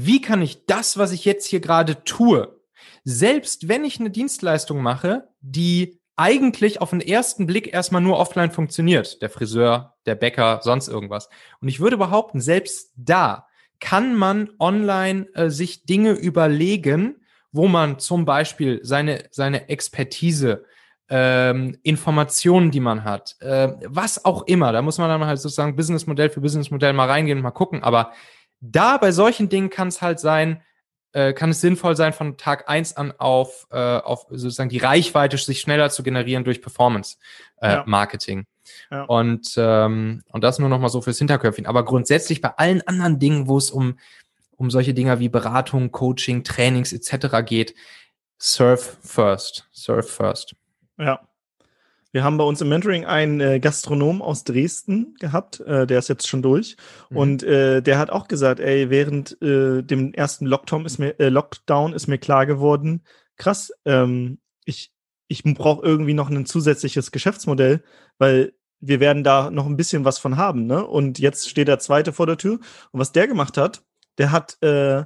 wie 0.00 0.20
kann 0.20 0.42
ich 0.42 0.64
das, 0.66 0.96
was 0.96 1.10
ich 1.10 1.24
jetzt 1.24 1.46
hier 1.46 1.58
gerade 1.58 2.04
tue, 2.04 2.56
selbst 3.02 3.66
wenn 3.66 3.84
ich 3.84 3.98
eine 3.98 4.10
Dienstleistung 4.10 4.80
mache, 4.80 5.28
die 5.40 5.98
eigentlich 6.14 6.80
auf 6.80 6.90
den 6.90 7.00
ersten 7.00 7.46
Blick 7.46 7.72
erstmal 7.72 8.00
nur 8.00 8.16
offline 8.16 8.52
funktioniert, 8.52 9.20
der 9.22 9.28
Friseur, 9.28 9.96
der 10.06 10.14
Bäcker, 10.14 10.60
sonst 10.62 10.86
irgendwas. 10.86 11.28
Und 11.60 11.66
ich 11.66 11.80
würde 11.80 11.96
behaupten, 11.96 12.40
selbst 12.40 12.92
da 12.94 13.48
kann 13.80 14.14
man 14.14 14.50
online 14.60 15.26
äh, 15.34 15.50
sich 15.50 15.84
Dinge 15.84 16.12
überlegen, 16.12 17.16
wo 17.50 17.66
man 17.66 17.98
zum 17.98 18.24
Beispiel 18.24 18.78
seine, 18.84 19.24
seine 19.32 19.68
Expertise, 19.68 20.64
ähm, 21.08 21.76
Informationen, 21.82 22.70
die 22.70 22.80
man 22.80 23.02
hat, 23.02 23.34
äh, 23.40 23.70
was 23.84 24.24
auch 24.24 24.42
immer, 24.46 24.70
da 24.72 24.80
muss 24.80 24.98
man 24.98 25.08
dann 25.08 25.26
halt 25.26 25.40
sozusagen 25.40 25.74
Businessmodell 25.74 26.30
für 26.30 26.40
Businessmodell 26.40 26.92
mal 26.92 27.08
reingehen 27.08 27.38
und 27.38 27.42
mal 27.42 27.50
gucken, 27.50 27.82
aber 27.82 28.12
da 28.60 28.96
bei 28.96 29.12
solchen 29.12 29.48
Dingen 29.48 29.70
kann 29.70 29.88
es 29.88 30.02
halt 30.02 30.20
sein, 30.20 30.62
äh, 31.12 31.32
kann 31.32 31.50
es 31.50 31.60
sinnvoll 31.60 31.96
sein, 31.96 32.12
von 32.12 32.36
Tag 32.36 32.68
eins 32.68 32.96
an 32.96 33.12
auf, 33.16 33.66
äh, 33.70 33.76
auf 33.76 34.26
sozusagen 34.30 34.68
die 34.68 34.78
Reichweite 34.78 35.38
sich 35.38 35.60
schneller 35.60 35.90
zu 35.90 36.02
generieren 36.02 36.44
durch 36.44 36.60
Performance-Marketing. 36.60 38.40
Äh, 38.40 38.44
ja. 38.90 38.96
ja. 38.98 39.04
Und, 39.04 39.54
ähm, 39.56 40.22
und 40.30 40.44
das 40.44 40.58
nur 40.58 40.68
noch 40.68 40.80
mal 40.80 40.88
so 40.88 41.00
fürs 41.00 41.18
Hinterköpfchen. 41.18 41.66
Aber 41.66 41.84
grundsätzlich 41.84 42.40
bei 42.40 42.50
allen 42.50 42.86
anderen 42.86 43.18
Dingen, 43.18 43.48
wo 43.48 43.56
es 43.56 43.70
um, 43.70 43.98
um 44.56 44.70
solche 44.70 44.92
Dinger 44.94 45.18
wie 45.18 45.28
Beratung, 45.28 45.92
Coaching, 45.92 46.44
Trainings 46.44 46.92
etc. 46.92 47.44
geht, 47.44 47.74
surf 48.38 48.98
first. 49.02 49.66
Surf 49.72 50.10
first. 50.10 50.54
Ja. 50.98 51.20
Wir 52.18 52.24
haben 52.24 52.36
bei 52.36 52.42
uns 52.42 52.60
im 52.60 52.68
Mentoring 52.68 53.04
einen 53.04 53.38
äh, 53.40 53.60
Gastronom 53.60 54.22
aus 54.22 54.42
Dresden 54.42 55.14
gehabt, 55.20 55.60
äh, 55.60 55.86
der 55.86 56.00
ist 56.00 56.08
jetzt 56.08 56.26
schon 56.26 56.42
durch. 56.42 56.76
Mhm. 57.10 57.16
Und 57.16 57.42
äh, 57.44 57.80
der 57.80 57.96
hat 57.96 58.10
auch 58.10 58.26
gesagt, 58.26 58.58
ey, 58.58 58.90
während 58.90 59.40
äh, 59.40 59.84
dem 59.84 60.12
ersten 60.14 60.44
Lockdown 60.44 60.84
ist 60.84 60.98
mir, 60.98 61.20
äh, 61.20 61.28
Lockdown 61.28 61.92
ist 61.92 62.08
mir 62.08 62.18
klar 62.18 62.44
geworden, 62.44 63.04
krass, 63.36 63.70
ähm, 63.84 64.40
ich, 64.64 64.92
ich 65.28 65.44
brauche 65.44 65.86
irgendwie 65.86 66.12
noch 66.12 66.28
ein 66.28 66.44
zusätzliches 66.44 67.12
Geschäftsmodell, 67.12 67.84
weil 68.18 68.52
wir 68.80 68.98
werden 68.98 69.22
da 69.22 69.52
noch 69.52 69.66
ein 69.66 69.76
bisschen 69.76 70.04
was 70.04 70.18
von 70.18 70.36
haben, 70.36 70.66
ne? 70.66 70.84
Und 70.84 71.20
jetzt 71.20 71.48
steht 71.48 71.68
der 71.68 71.78
zweite 71.78 72.12
vor 72.12 72.26
der 72.26 72.36
Tür. 72.36 72.54
Und 72.90 72.98
was 72.98 73.12
der 73.12 73.28
gemacht 73.28 73.56
hat, 73.56 73.84
der 74.18 74.32
hat 74.32 74.60
äh, 74.60 75.04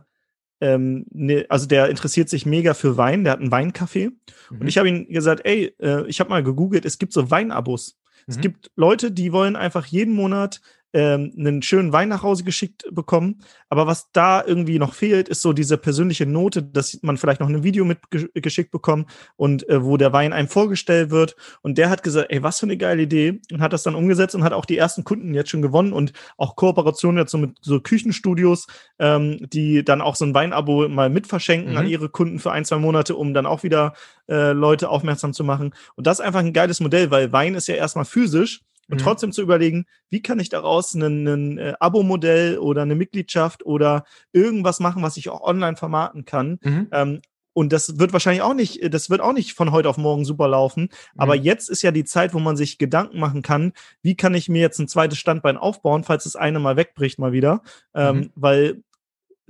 ähm, 0.62 1.06
ne, 1.10 1.44
also 1.48 1.66
der 1.66 1.90
interessiert 1.90 2.28
sich 2.28 2.46
mega 2.46 2.72
für 2.72 2.96
Wein, 2.96 3.24
der 3.24 3.32
hat 3.32 3.40
einen 3.40 3.50
Weincafé. 3.50 4.10
Mhm. 4.50 4.60
Und 4.60 4.68
ich 4.68 4.78
habe 4.78 4.88
ihm 4.88 5.08
gesagt, 5.08 5.44
ey, 5.44 5.74
äh, 5.80 6.06
ich 6.06 6.20
habe 6.20 6.30
mal 6.30 6.44
gegoogelt, 6.44 6.84
es 6.84 6.98
gibt 6.98 7.12
so 7.12 7.30
Weinabos. 7.32 7.98
Mhm. 8.26 8.32
Es 8.32 8.40
gibt 8.40 8.70
Leute, 8.76 9.10
die 9.10 9.32
wollen 9.32 9.56
einfach 9.56 9.86
jeden 9.86 10.14
Monat 10.14 10.60
ähm, 10.92 11.32
einen 11.38 11.62
schönen 11.62 11.92
Wein 11.92 12.08
nach 12.08 12.22
Hause 12.22 12.44
geschickt 12.44 12.84
bekommen. 12.90 13.42
Aber 13.68 13.86
was 13.86 14.10
da 14.12 14.44
irgendwie 14.44 14.78
noch 14.78 14.94
fehlt, 14.94 15.28
ist 15.28 15.42
so 15.42 15.52
diese 15.52 15.78
persönliche 15.78 16.26
Note, 16.26 16.62
dass 16.62 16.98
man 17.02 17.16
vielleicht 17.16 17.40
noch 17.40 17.48
ein 17.48 17.62
Video 17.62 17.84
mitgeschickt 17.84 18.70
bekommt 18.70 19.10
und 19.36 19.68
äh, 19.68 19.82
wo 19.82 19.96
der 19.96 20.12
Wein 20.12 20.32
einem 20.32 20.48
vorgestellt 20.48 21.10
wird. 21.10 21.36
Und 21.62 21.78
der 21.78 21.90
hat 21.90 22.02
gesagt, 22.02 22.30
ey, 22.30 22.42
was 22.42 22.60
für 22.60 22.66
eine 22.66 22.76
geile 22.76 23.02
Idee 23.02 23.40
und 23.50 23.60
hat 23.60 23.72
das 23.72 23.82
dann 23.82 23.94
umgesetzt 23.94 24.34
und 24.34 24.44
hat 24.44 24.52
auch 24.52 24.66
die 24.66 24.76
ersten 24.76 25.04
Kunden 25.04 25.34
jetzt 25.34 25.50
schon 25.50 25.62
gewonnen 25.62 25.92
und 25.92 26.12
auch 26.36 26.56
Kooperationen 26.56 27.18
jetzt 27.18 27.30
so 27.30 27.38
mit 27.38 27.56
so 27.60 27.80
Küchenstudios, 27.80 28.66
ähm, 28.98 29.38
die 29.52 29.84
dann 29.84 30.02
auch 30.02 30.16
so 30.16 30.24
ein 30.24 30.34
Weinabo 30.34 30.88
mal 30.88 31.10
mitverschenken 31.10 31.72
mhm. 31.72 31.78
an 31.78 31.86
ihre 31.86 32.08
Kunden 32.08 32.38
für 32.38 32.52
ein, 32.52 32.64
zwei 32.64 32.76
Monate, 32.76 33.16
um 33.16 33.32
dann 33.32 33.46
auch 33.46 33.62
wieder 33.62 33.94
äh, 34.28 34.52
Leute 34.52 34.90
aufmerksam 34.90 35.32
zu 35.32 35.44
machen. 35.44 35.74
Und 35.96 36.06
das 36.06 36.18
ist 36.18 36.24
einfach 36.24 36.40
ein 36.40 36.52
geiles 36.52 36.80
Modell, 36.80 37.10
weil 37.10 37.32
Wein 37.32 37.54
ist 37.54 37.68
ja 37.68 37.74
erstmal 37.74 38.04
physisch 38.04 38.60
und 38.88 39.00
mhm. 39.00 39.04
trotzdem 39.04 39.32
zu 39.32 39.42
überlegen, 39.42 39.86
wie 40.10 40.22
kann 40.22 40.38
ich 40.38 40.48
daraus 40.48 40.94
ein, 40.94 41.58
äh, 41.58 41.74
Abo-Modell 41.80 42.58
oder 42.58 42.82
eine 42.82 42.94
Mitgliedschaft 42.94 43.64
oder 43.64 44.04
irgendwas 44.32 44.80
machen, 44.80 45.02
was 45.02 45.16
ich 45.16 45.28
auch 45.28 45.42
online 45.42 45.76
vermarkten 45.76 46.24
kann. 46.24 46.58
Mhm. 46.62 46.88
Ähm, 46.92 47.22
und 47.54 47.72
das 47.72 47.98
wird 47.98 48.12
wahrscheinlich 48.12 48.42
auch 48.42 48.54
nicht, 48.54 48.92
das 48.94 49.10
wird 49.10 49.20
auch 49.20 49.32
nicht 49.32 49.52
von 49.52 49.72
heute 49.72 49.88
auf 49.88 49.98
morgen 49.98 50.24
super 50.24 50.48
laufen. 50.48 50.88
Aber 51.16 51.36
mhm. 51.36 51.42
jetzt 51.42 51.68
ist 51.68 51.82
ja 51.82 51.90
die 51.90 52.04
Zeit, 52.04 52.34
wo 52.34 52.38
man 52.38 52.56
sich 52.56 52.78
Gedanken 52.78 53.18
machen 53.18 53.42
kann, 53.42 53.72
wie 54.02 54.16
kann 54.16 54.34
ich 54.34 54.48
mir 54.48 54.60
jetzt 54.60 54.78
ein 54.78 54.88
zweites 54.88 55.18
Standbein 55.18 55.56
aufbauen, 55.56 56.04
falls 56.04 56.24
das 56.24 56.36
eine 56.36 56.60
mal 56.60 56.76
wegbricht 56.76 57.18
mal 57.18 57.32
wieder. 57.32 57.62
Ähm, 57.94 58.16
mhm. 58.16 58.30
Weil 58.34 58.82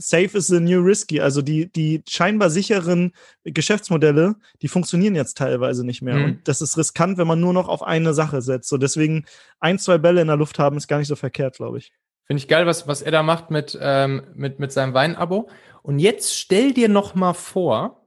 safe 0.02 0.36
is 0.36 0.46
the 0.46 0.60
new 0.60 0.80
risky. 0.80 1.20
Also 1.20 1.42
die, 1.42 1.70
die 1.72 2.02
scheinbar 2.08 2.50
sicheren 2.50 3.12
Geschäftsmodelle, 3.44 4.36
die 4.60 4.68
funktionieren 4.68 5.14
jetzt 5.14 5.38
teilweise 5.38 5.84
nicht 5.84 6.02
mehr. 6.02 6.16
Mhm. 6.16 6.24
Und 6.24 6.48
das 6.48 6.60
ist 6.60 6.76
riskant, 6.76 7.18
wenn 7.18 7.26
man 7.26 7.40
nur 7.40 7.52
noch 7.52 7.68
auf 7.68 7.82
eine 7.82 8.14
Sache 8.14 8.42
setzt. 8.42 8.68
So 8.68 8.78
deswegen 8.78 9.24
ein, 9.60 9.78
zwei 9.78 9.98
Bälle 9.98 10.20
in 10.20 10.26
der 10.26 10.36
Luft 10.36 10.58
haben, 10.58 10.76
ist 10.76 10.88
gar 10.88 10.98
nicht 10.98 11.08
so 11.08 11.16
verkehrt, 11.16 11.56
glaube 11.56 11.78
ich. 11.78 11.92
Finde 12.26 12.40
ich 12.40 12.48
geil, 12.48 12.66
was, 12.66 12.86
was 12.86 13.02
er 13.02 13.12
da 13.12 13.22
macht 13.22 13.50
mit, 13.50 13.76
ähm, 13.80 14.22
mit, 14.34 14.58
mit 14.58 14.72
seinem 14.72 14.94
Weinabo. 14.94 15.48
Und 15.82 15.98
jetzt 15.98 16.38
stell 16.38 16.72
dir 16.72 16.88
noch 16.88 17.14
mal 17.14 17.34
vor, 17.34 18.06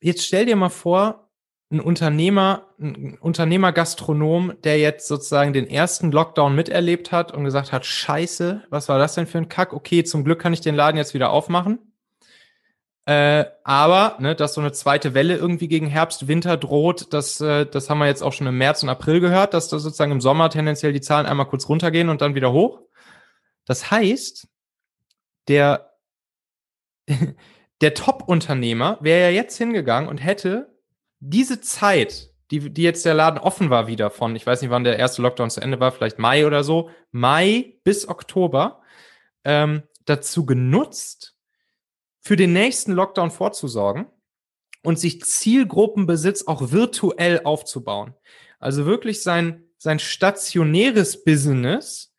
jetzt 0.00 0.24
stell 0.24 0.46
dir 0.46 0.56
mal 0.56 0.68
vor, 0.68 1.27
ein 1.70 1.80
Unternehmer, 1.80 2.68
ein 2.80 3.18
Unternehmer-Gastronom, 3.18 4.54
der 4.64 4.78
jetzt 4.78 5.06
sozusagen 5.06 5.52
den 5.52 5.68
ersten 5.68 6.10
Lockdown 6.10 6.54
miterlebt 6.54 7.12
hat 7.12 7.32
und 7.32 7.44
gesagt 7.44 7.72
hat, 7.72 7.84
scheiße, 7.84 8.64
was 8.70 8.88
war 8.88 8.98
das 8.98 9.14
denn 9.14 9.26
für 9.26 9.38
ein 9.38 9.50
Kack? 9.50 9.74
Okay, 9.74 10.02
zum 10.02 10.24
Glück 10.24 10.40
kann 10.40 10.54
ich 10.54 10.62
den 10.62 10.74
Laden 10.74 10.96
jetzt 10.96 11.12
wieder 11.12 11.30
aufmachen. 11.30 11.78
Äh, 13.04 13.46
aber, 13.64 14.16
ne, 14.20 14.34
dass 14.34 14.54
so 14.54 14.60
eine 14.60 14.72
zweite 14.72 15.14
Welle 15.14 15.36
irgendwie 15.36 15.68
gegen 15.68 15.86
Herbst, 15.86 16.28
Winter 16.28 16.56
droht, 16.58 17.12
das, 17.14 17.40
äh, 17.40 17.64
das 17.66 17.88
haben 17.88 17.98
wir 17.98 18.06
jetzt 18.06 18.22
auch 18.22 18.34
schon 18.34 18.46
im 18.46 18.58
März 18.58 18.82
und 18.82 18.90
April 18.90 19.20
gehört, 19.20 19.54
dass 19.54 19.68
da 19.68 19.78
sozusagen 19.78 20.12
im 20.12 20.20
Sommer 20.20 20.50
tendenziell 20.50 20.92
die 20.92 21.00
Zahlen 21.00 21.26
einmal 21.26 21.46
kurz 21.46 21.68
runtergehen 21.68 22.10
und 22.10 22.20
dann 22.20 22.34
wieder 22.34 22.52
hoch. 22.52 22.80
Das 23.64 23.90
heißt, 23.90 24.48
der, 25.48 25.94
der 27.80 27.94
Top-Unternehmer 27.94 28.98
wäre 29.00 29.30
ja 29.30 29.36
jetzt 29.36 29.56
hingegangen 29.56 30.08
und 30.08 30.18
hätte 30.18 30.77
diese 31.20 31.60
Zeit, 31.60 32.30
die, 32.50 32.70
die 32.70 32.82
jetzt 32.82 33.04
der 33.04 33.14
Laden 33.14 33.38
offen 33.38 33.70
war 33.70 33.86
wieder 33.86 34.10
von, 34.10 34.34
ich 34.36 34.46
weiß 34.46 34.62
nicht, 34.62 34.70
wann 34.70 34.84
der 34.84 34.98
erste 34.98 35.22
Lockdown 35.22 35.50
zu 35.50 35.60
Ende 35.60 35.80
war, 35.80 35.92
vielleicht 35.92 36.18
Mai 36.18 36.46
oder 36.46 36.64
so, 36.64 36.90
Mai 37.10 37.78
bis 37.84 38.08
Oktober, 38.08 38.82
ähm, 39.44 39.82
dazu 40.04 40.46
genutzt, 40.46 41.36
für 42.20 42.36
den 42.36 42.52
nächsten 42.52 42.92
Lockdown 42.92 43.30
vorzusorgen 43.30 44.06
und 44.82 44.98
sich 44.98 45.22
Zielgruppenbesitz 45.22 46.46
auch 46.46 46.72
virtuell 46.72 47.42
aufzubauen. 47.44 48.14
Also 48.58 48.86
wirklich 48.86 49.22
sein, 49.22 49.64
sein 49.78 49.98
stationäres 49.98 51.24
Business 51.24 52.14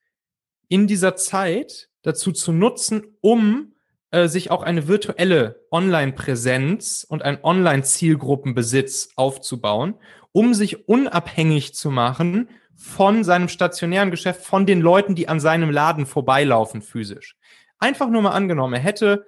in 0.67 0.87
dieser 0.87 1.15
Zeit 1.15 1.89
dazu 2.01 2.31
zu 2.31 2.51
nutzen, 2.51 3.17
um 3.21 3.75
äh, 4.11 4.27
sich 4.27 4.51
auch 4.51 4.63
eine 4.63 4.87
virtuelle 4.87 5.65
Online-Präsenz 5.71 7.05
und 7.07 7.21
ein 7.23 7.43
Online-Zielgruppenbesitz 7.43 9.09
aufzubauen, 9.15 9.95
um 10.31 10.53
sich 10.53 10.87
unabhängig 10.87 11.73
zu 11.75 11.91
machen 11.91 12.49
von 12.75 13.23
seinem 13.23 13.49
stationären 13.49 14.11
Geschäft, 14.11 14.45
von 14.45 14.65
den 14.65 14.81
Leuten, 14.81 15.15
die 15.15 15.27
an 15.27 15.39
seinem 15.39 15.69
Laden 15.69 16.05
vorbeilaufen 16.05 16.81
physisch. 16.81 17.35
Einfach 17.77 18.09
nur 18.09 18.21
mal 18.21 18.31
angenommen, 18.31 18.73
er 18.73 18.79
hätte 18.79 19.25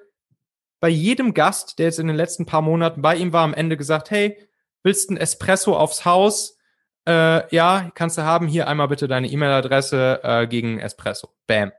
bei 0.79 0.89
jedem 0.89 1.33
Gast, 1.33 1.77
der 1.77 1.85
jetzt 1.85 1.99
in 1.99 2.07
den 2.07 2.15
letzten 2.15 2.45
paar 2.45 2.61
Monaten 2.61 3.01
bei 3.01 3.15
ihm 3.15 3.33
war, 3.33 3.43
am 3.43 3.53
Ende 3.53 3.77
gesagt, 3.77 4.09
hey, 4.09 4.37
willst 4.83 5.09
du 5.09 5.13
ein 5.13 5.17
Espresso 5.17 5.77
aufs 5.77 6.05
Haus? 6.05 6.57
Äh, 7.07 7.55
ja, 7.55 7.91
kannst 7.93 8.17
du 8.17 8.23
haben. 8.23 8.47
Hier 8.47 8.67
einmal 8.67 8.87
bitte 8.87 9.07
deine 9.07 9.27
E-Mail-Adresse 9.27 10.21
äh, 10.23 10.47
gegen 10.47 10.79
Espresso. 10.79 11.29
Bam. 11.45 11.71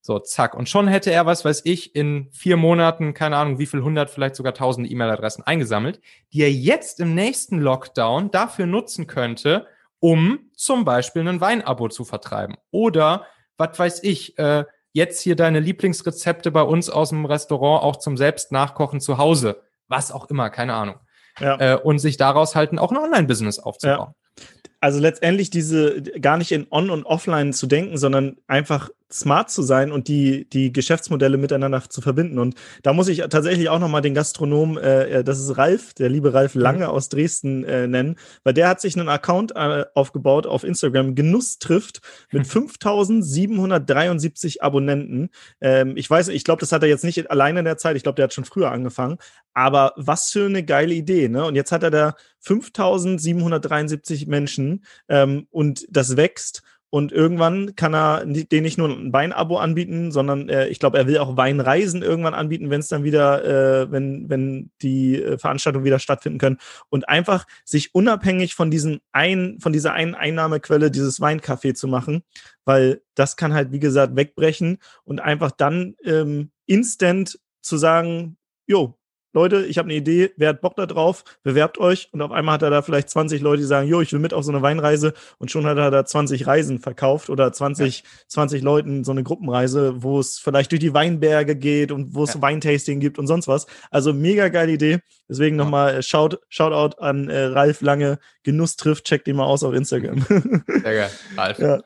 So, 0.00 0.18
zack. 0.18 0.54
Und 0.54 0.68
schon 0.68 0.88
hätte 0.88 1.10
er, 1.10 1.26
was 1.26 1.44
weiß 1.44 1.62
ich, 1.64 1.94
in 1.94 2.30
vier 2.30 2.56
Monaten, 2.56 3.14
keine 3.14 3.36
Ahnung, 3.36 3.58
wie 3.58 3.66
viel 3.66 3.82
hundert, 3.82 4.10
vielleicht 4.10 4.36
sogar 4.36 4.54
tausend 4.54 4.90
E-Mail-Adressen 4.90 5.42
eingesammelt, 5.42 6.00
die 6.32 6.42
er 6.42 6.52
jetzt 6.52 7.00
im 7.00 7.14
nächsten 7.14 7.58
Lockdown 7.58 8.30
dafür 8.30 8.66
nutzen 8.66 9.06
könnte, 9.06 9.66
um 10.00 10.50
zum 10.54 10.84
Beispiel 10.84 11.26
ein 11.26 11.40
Weinabo 11.40 11.88
zu 11.88 12.04
vertreiben. 12.04 12.56
Oder, 12.70 13.26
was 13.56 13.78
weiß 13.78 14.02
ich, 14.04 14.38
äh, 14.38 14.64
jetzt 14.92 15.20
hier 15.20 15.36
deine 15.36 15.60
Lieblingsrezepte 15.60 16.50
bei 16.50 16.62
uns 16.62 16.88
aus 16.88 17.10
dem 17.10 17.24
Restaurant 17.24 17.82
auch 17.82 17.96
zum 17.96 18.16
Selbstnachkochen 18.16 19.00
zu 19.00 19.18
Hause. 19.18 19.62
Was 19.88 20.12
auch 20.12 20.30
immer, 20.30 20.50
keine 20.50 20.74
Ahnung. 20.74 21.00
Ja. 21.40 21.60
Äh, 21.60 21.76
und 21.76 21.98
sich 21.98 22.16
daraus 22.16 22.56
halten, 22.56 22.78
auch 22.78 22.90
ein 22.90 22.96
Online-Business 22.96 23.58
aufzubauen. 23.58 24.14
Ja. 24.38 24.44
Also 24.80 25.00
letztendlich 25.00 25.50
diese 25.50 26.02
gar 26.02 26.36
nicht 26.36 26.52
in 26.52 26.68
On- 26.70 26.90
und 26.90 27.04
Offline 27.04 27.52
zu 27.52 27.66
denken, 27.66 27.98
sondern 27.98 28.36
einfach 28.46 28.90
smart 29.10 29.50
zu 29.50 29.62
sein 29.62 29.90
und 29.90 30.06
die, 30.08 30.46
die 30.50 30.70
Geschäftsmodelle 30.72 31.38
miteinander 31.38 31.82
zu 31.88 32.02
verbinden. 32.02 32.38
Und 32.38 32.56
da 32.82 32.92
muss 32.92 33.08
ich 33.08 33.20
tatsächlich 33.30 33.70
auch 33.70 33.78
nochmal 33.78 34.02
den 34.02 34.12
Gastronom, 34.14 34.76
äh, 34.76 35.04
äh, 35.04 35.24
das 35.24 35.40
ist 35.40 35.56
Ralf, 35.56 35.94
der 35.94 36.10
liebe 36.10 36.34
Ralf. 36.34 36.54
Lange 36.54 36.90
aus 36.90 37.08
Dresden 37.08 37.64
äh, 37.64 37.86
nennen, 37.86 38.16
weil 38.44 38.52
der 38.52 38.68
hat 38.68 38.80
sich 38.80 38.98
einen 38.98 39.08
Account 39.08 39.56
äh, 39.56 39.86
aufgebaut 39.94 40.46
auf 40.46 40.62
Instagram, 40.62 41.14
Genuss 41.14 41.58
trifft, 41.58 42.02
mit 42.30 42.46
5773 42.46 44.62
Abonnenten. 44.62 45.30
Ähm, 45.60 45.96
ich 45.96 46.10
weiß, 46.10 46.28
ich 46.28 46.44
glaube, 46.44 46.60
das 46.60 46.72
hat 46.72 46.82
er 46.82 46.88
jetzt 46.88 47.04
nicht 47.04 47.30
alleine 47.30 47.60
in 47.60 47.64
der 47.64 47.78
Zeit, 47.78 47.96
ich 47.96 48.02
glaube, 48.02 48.16
der 48.16 48.24
hat 48.24 48.34
schon 48.34 48.44
früher 48.44 48.70
angefangen. 48.70 49.16
Aber 49.54 49.94
was 49.96 50.30
für 50.30 50.44
eine 50.46 50.64
geile 50.64 50.94
Idee, 50.94 51.28
ne? 51.28 51.46
Und 51.46 51.54
jetzt 51.56 51.72
hat 51.72 51.82
er 51.82 51.90
da 51.90 52.14
5773 52.40 54.26
Menschen 54.26 54.67
ähm, 55.08 55.46
und 55.50 55.86
das 55.90 56.16
wächst. 56.16 56.62
Und 56.90 57.12
irgendwann 57.12 57.76
kann 57.76 57.94
er 57.94 58.24
den 58.24 58.62
nicht 58.62 58.78
nur 58.78 58.88
ein 58.88 59.12
Weinabo 59.12 59.58
anbieten, 59.58 60.10
sondern 60.10 60.48
äh, 60.48 60.68
ich 60.68 60.78
glaube, 60.78 60.96
er 60.96 61.06
will 61.06 61.18
auch 61.18 61.36
Weinreisen 61.36 62.02
irgendwann 62.02 62.32
anbieten, 62.32 62.70
wenn 62.70 62.80
es 62.80 62.88
dann 62.88 63.04
wieder, 63.04 63.44
äh, 63.44 63.92
wenn, 63.92 64.30
wenn 64.30 64.70
die 64.80 65.22
äh, 65.22 65.36
Veranstaltungen 65.36 65.84
wieder 65.84 65.98
stattfinden 65.98 66.38
können. 66.38 66.56
Und 66.88 67.06
einfach 67.06 67.46
sich 67.66 67.94
unabhängig 67.94 68.54
von 68.54 68.70
diesem 68.70 69.00
ein, 69.12 69.58
von 69.60 69.74
dieser 69.74 69.92
einen 69.92 70.14
Einnahmequelle 70.14 70.90
dieses 70.90 71.20
Weincafé 71.20 71.74
zu 71.74 71.88
machen, 71.88 72.22
weil 72.64 73.02
das 73.14 73.36
kann 73.36 73.52
halt, 73.52 73.70
wie 73.70 73.80
gesagt, 73.80 74.16
wegbrechen 74.16 74.78
und 75.04 75.20
einfach 75.20 75.50
dann 75.50 75.94
ähm, 76.04 76.52
instant 76.64 77.38
zu 77.60 77.76
sagen, 77.76 78.38
jo, 78.66 78.97
Leute, 79.32 79.66
ich 79.66 79.78
habe 79.78 79.86
eine 79.86 79.94
Idee, 79.94 80.30
wer 80.36 80.50
hat 80.50 80.60
Bock 80.62 80.74
da 80.76 80.86
drauf, 80.86 81.24
bewerbt 81.42 81.78
euch 81.78 82.08
und 82.12 82.22
auf 82.22 82.30
einmal 82.30 82.54
hat 82.54 82.62
er 82.62 82.70
da 82.70 82.82
vielleicht 82.82 83.10
20 83.10 83.42
Leute, 83.42 83.62
die 83.62 83.66
sagen, 83.66 83.86
jo, 83.86 84.00
ich 84.00 84.12
will 84.12 84.20
mit 84.20 84.32
auf 84.32 84.44
so 84.44 84.50
eine 84.50 84.62
Weinreise 84.62 85.12
und 85.38 85.50
schon 85.50 85.66
hat 85.66 85.76
er 85.76 85.90
da 85.90 86.04
20 86.04 86.46
Reisen 86.46 86.78
verkauft 86.78 87.28
oder 87.28 87.52
20, 87.52 87.98
ja. 87.98 88.04
20 88.28 88.62
Leuten 88.62 89.04
so 89.04 89.12
eine 89.12 89.22
Gruppenreise, 89.22 90.02
wo 90.02 90.18
es 90.18 90.38
vielleicht 90.38 90.72
durch 90.72 90.80
die 90.80 90.94
Weinberge 90.94 91.56
geht 91.56 91.92
und 91.92 92.14
wo 92.14 92.24
es 92.24 92.34
ja. 92.34 92.42
Weintasting 92.42 93.00
gibt 93.00 93.18
und 93.18 93.26
sonst 93.26 93.48
was. 93.48 93.66
Also 93.90 94.14
mega 94.14 94.48
geile 94.48 94.72
Idee. 94.72 95.00
Deswegen 95.28 95.58
ja. 95.58 95.64
nochmal 95.64 95.96
äh, 95.96 96.02
Shout, 96.02 96.38
Shoutout 96.48 96.98
an 96.98 97.28
äh, 97.28 97.44
Ralf 97.44 97.82
Lange. 97.82 98.18
Genuss 98.44 98.76
trifft, 98.76 99.04
checkt 99.04 99.28
ihn 99.28 99.36
mal 99.36 99.44
aus 99.44 99.62
auf 99.62 99.74
Instagram. 99.74 100.22
Sehr 100.66 100.82
geil, 100.82 101.10
Ralf. 101.36 101.58
Ja. 101.58 101.80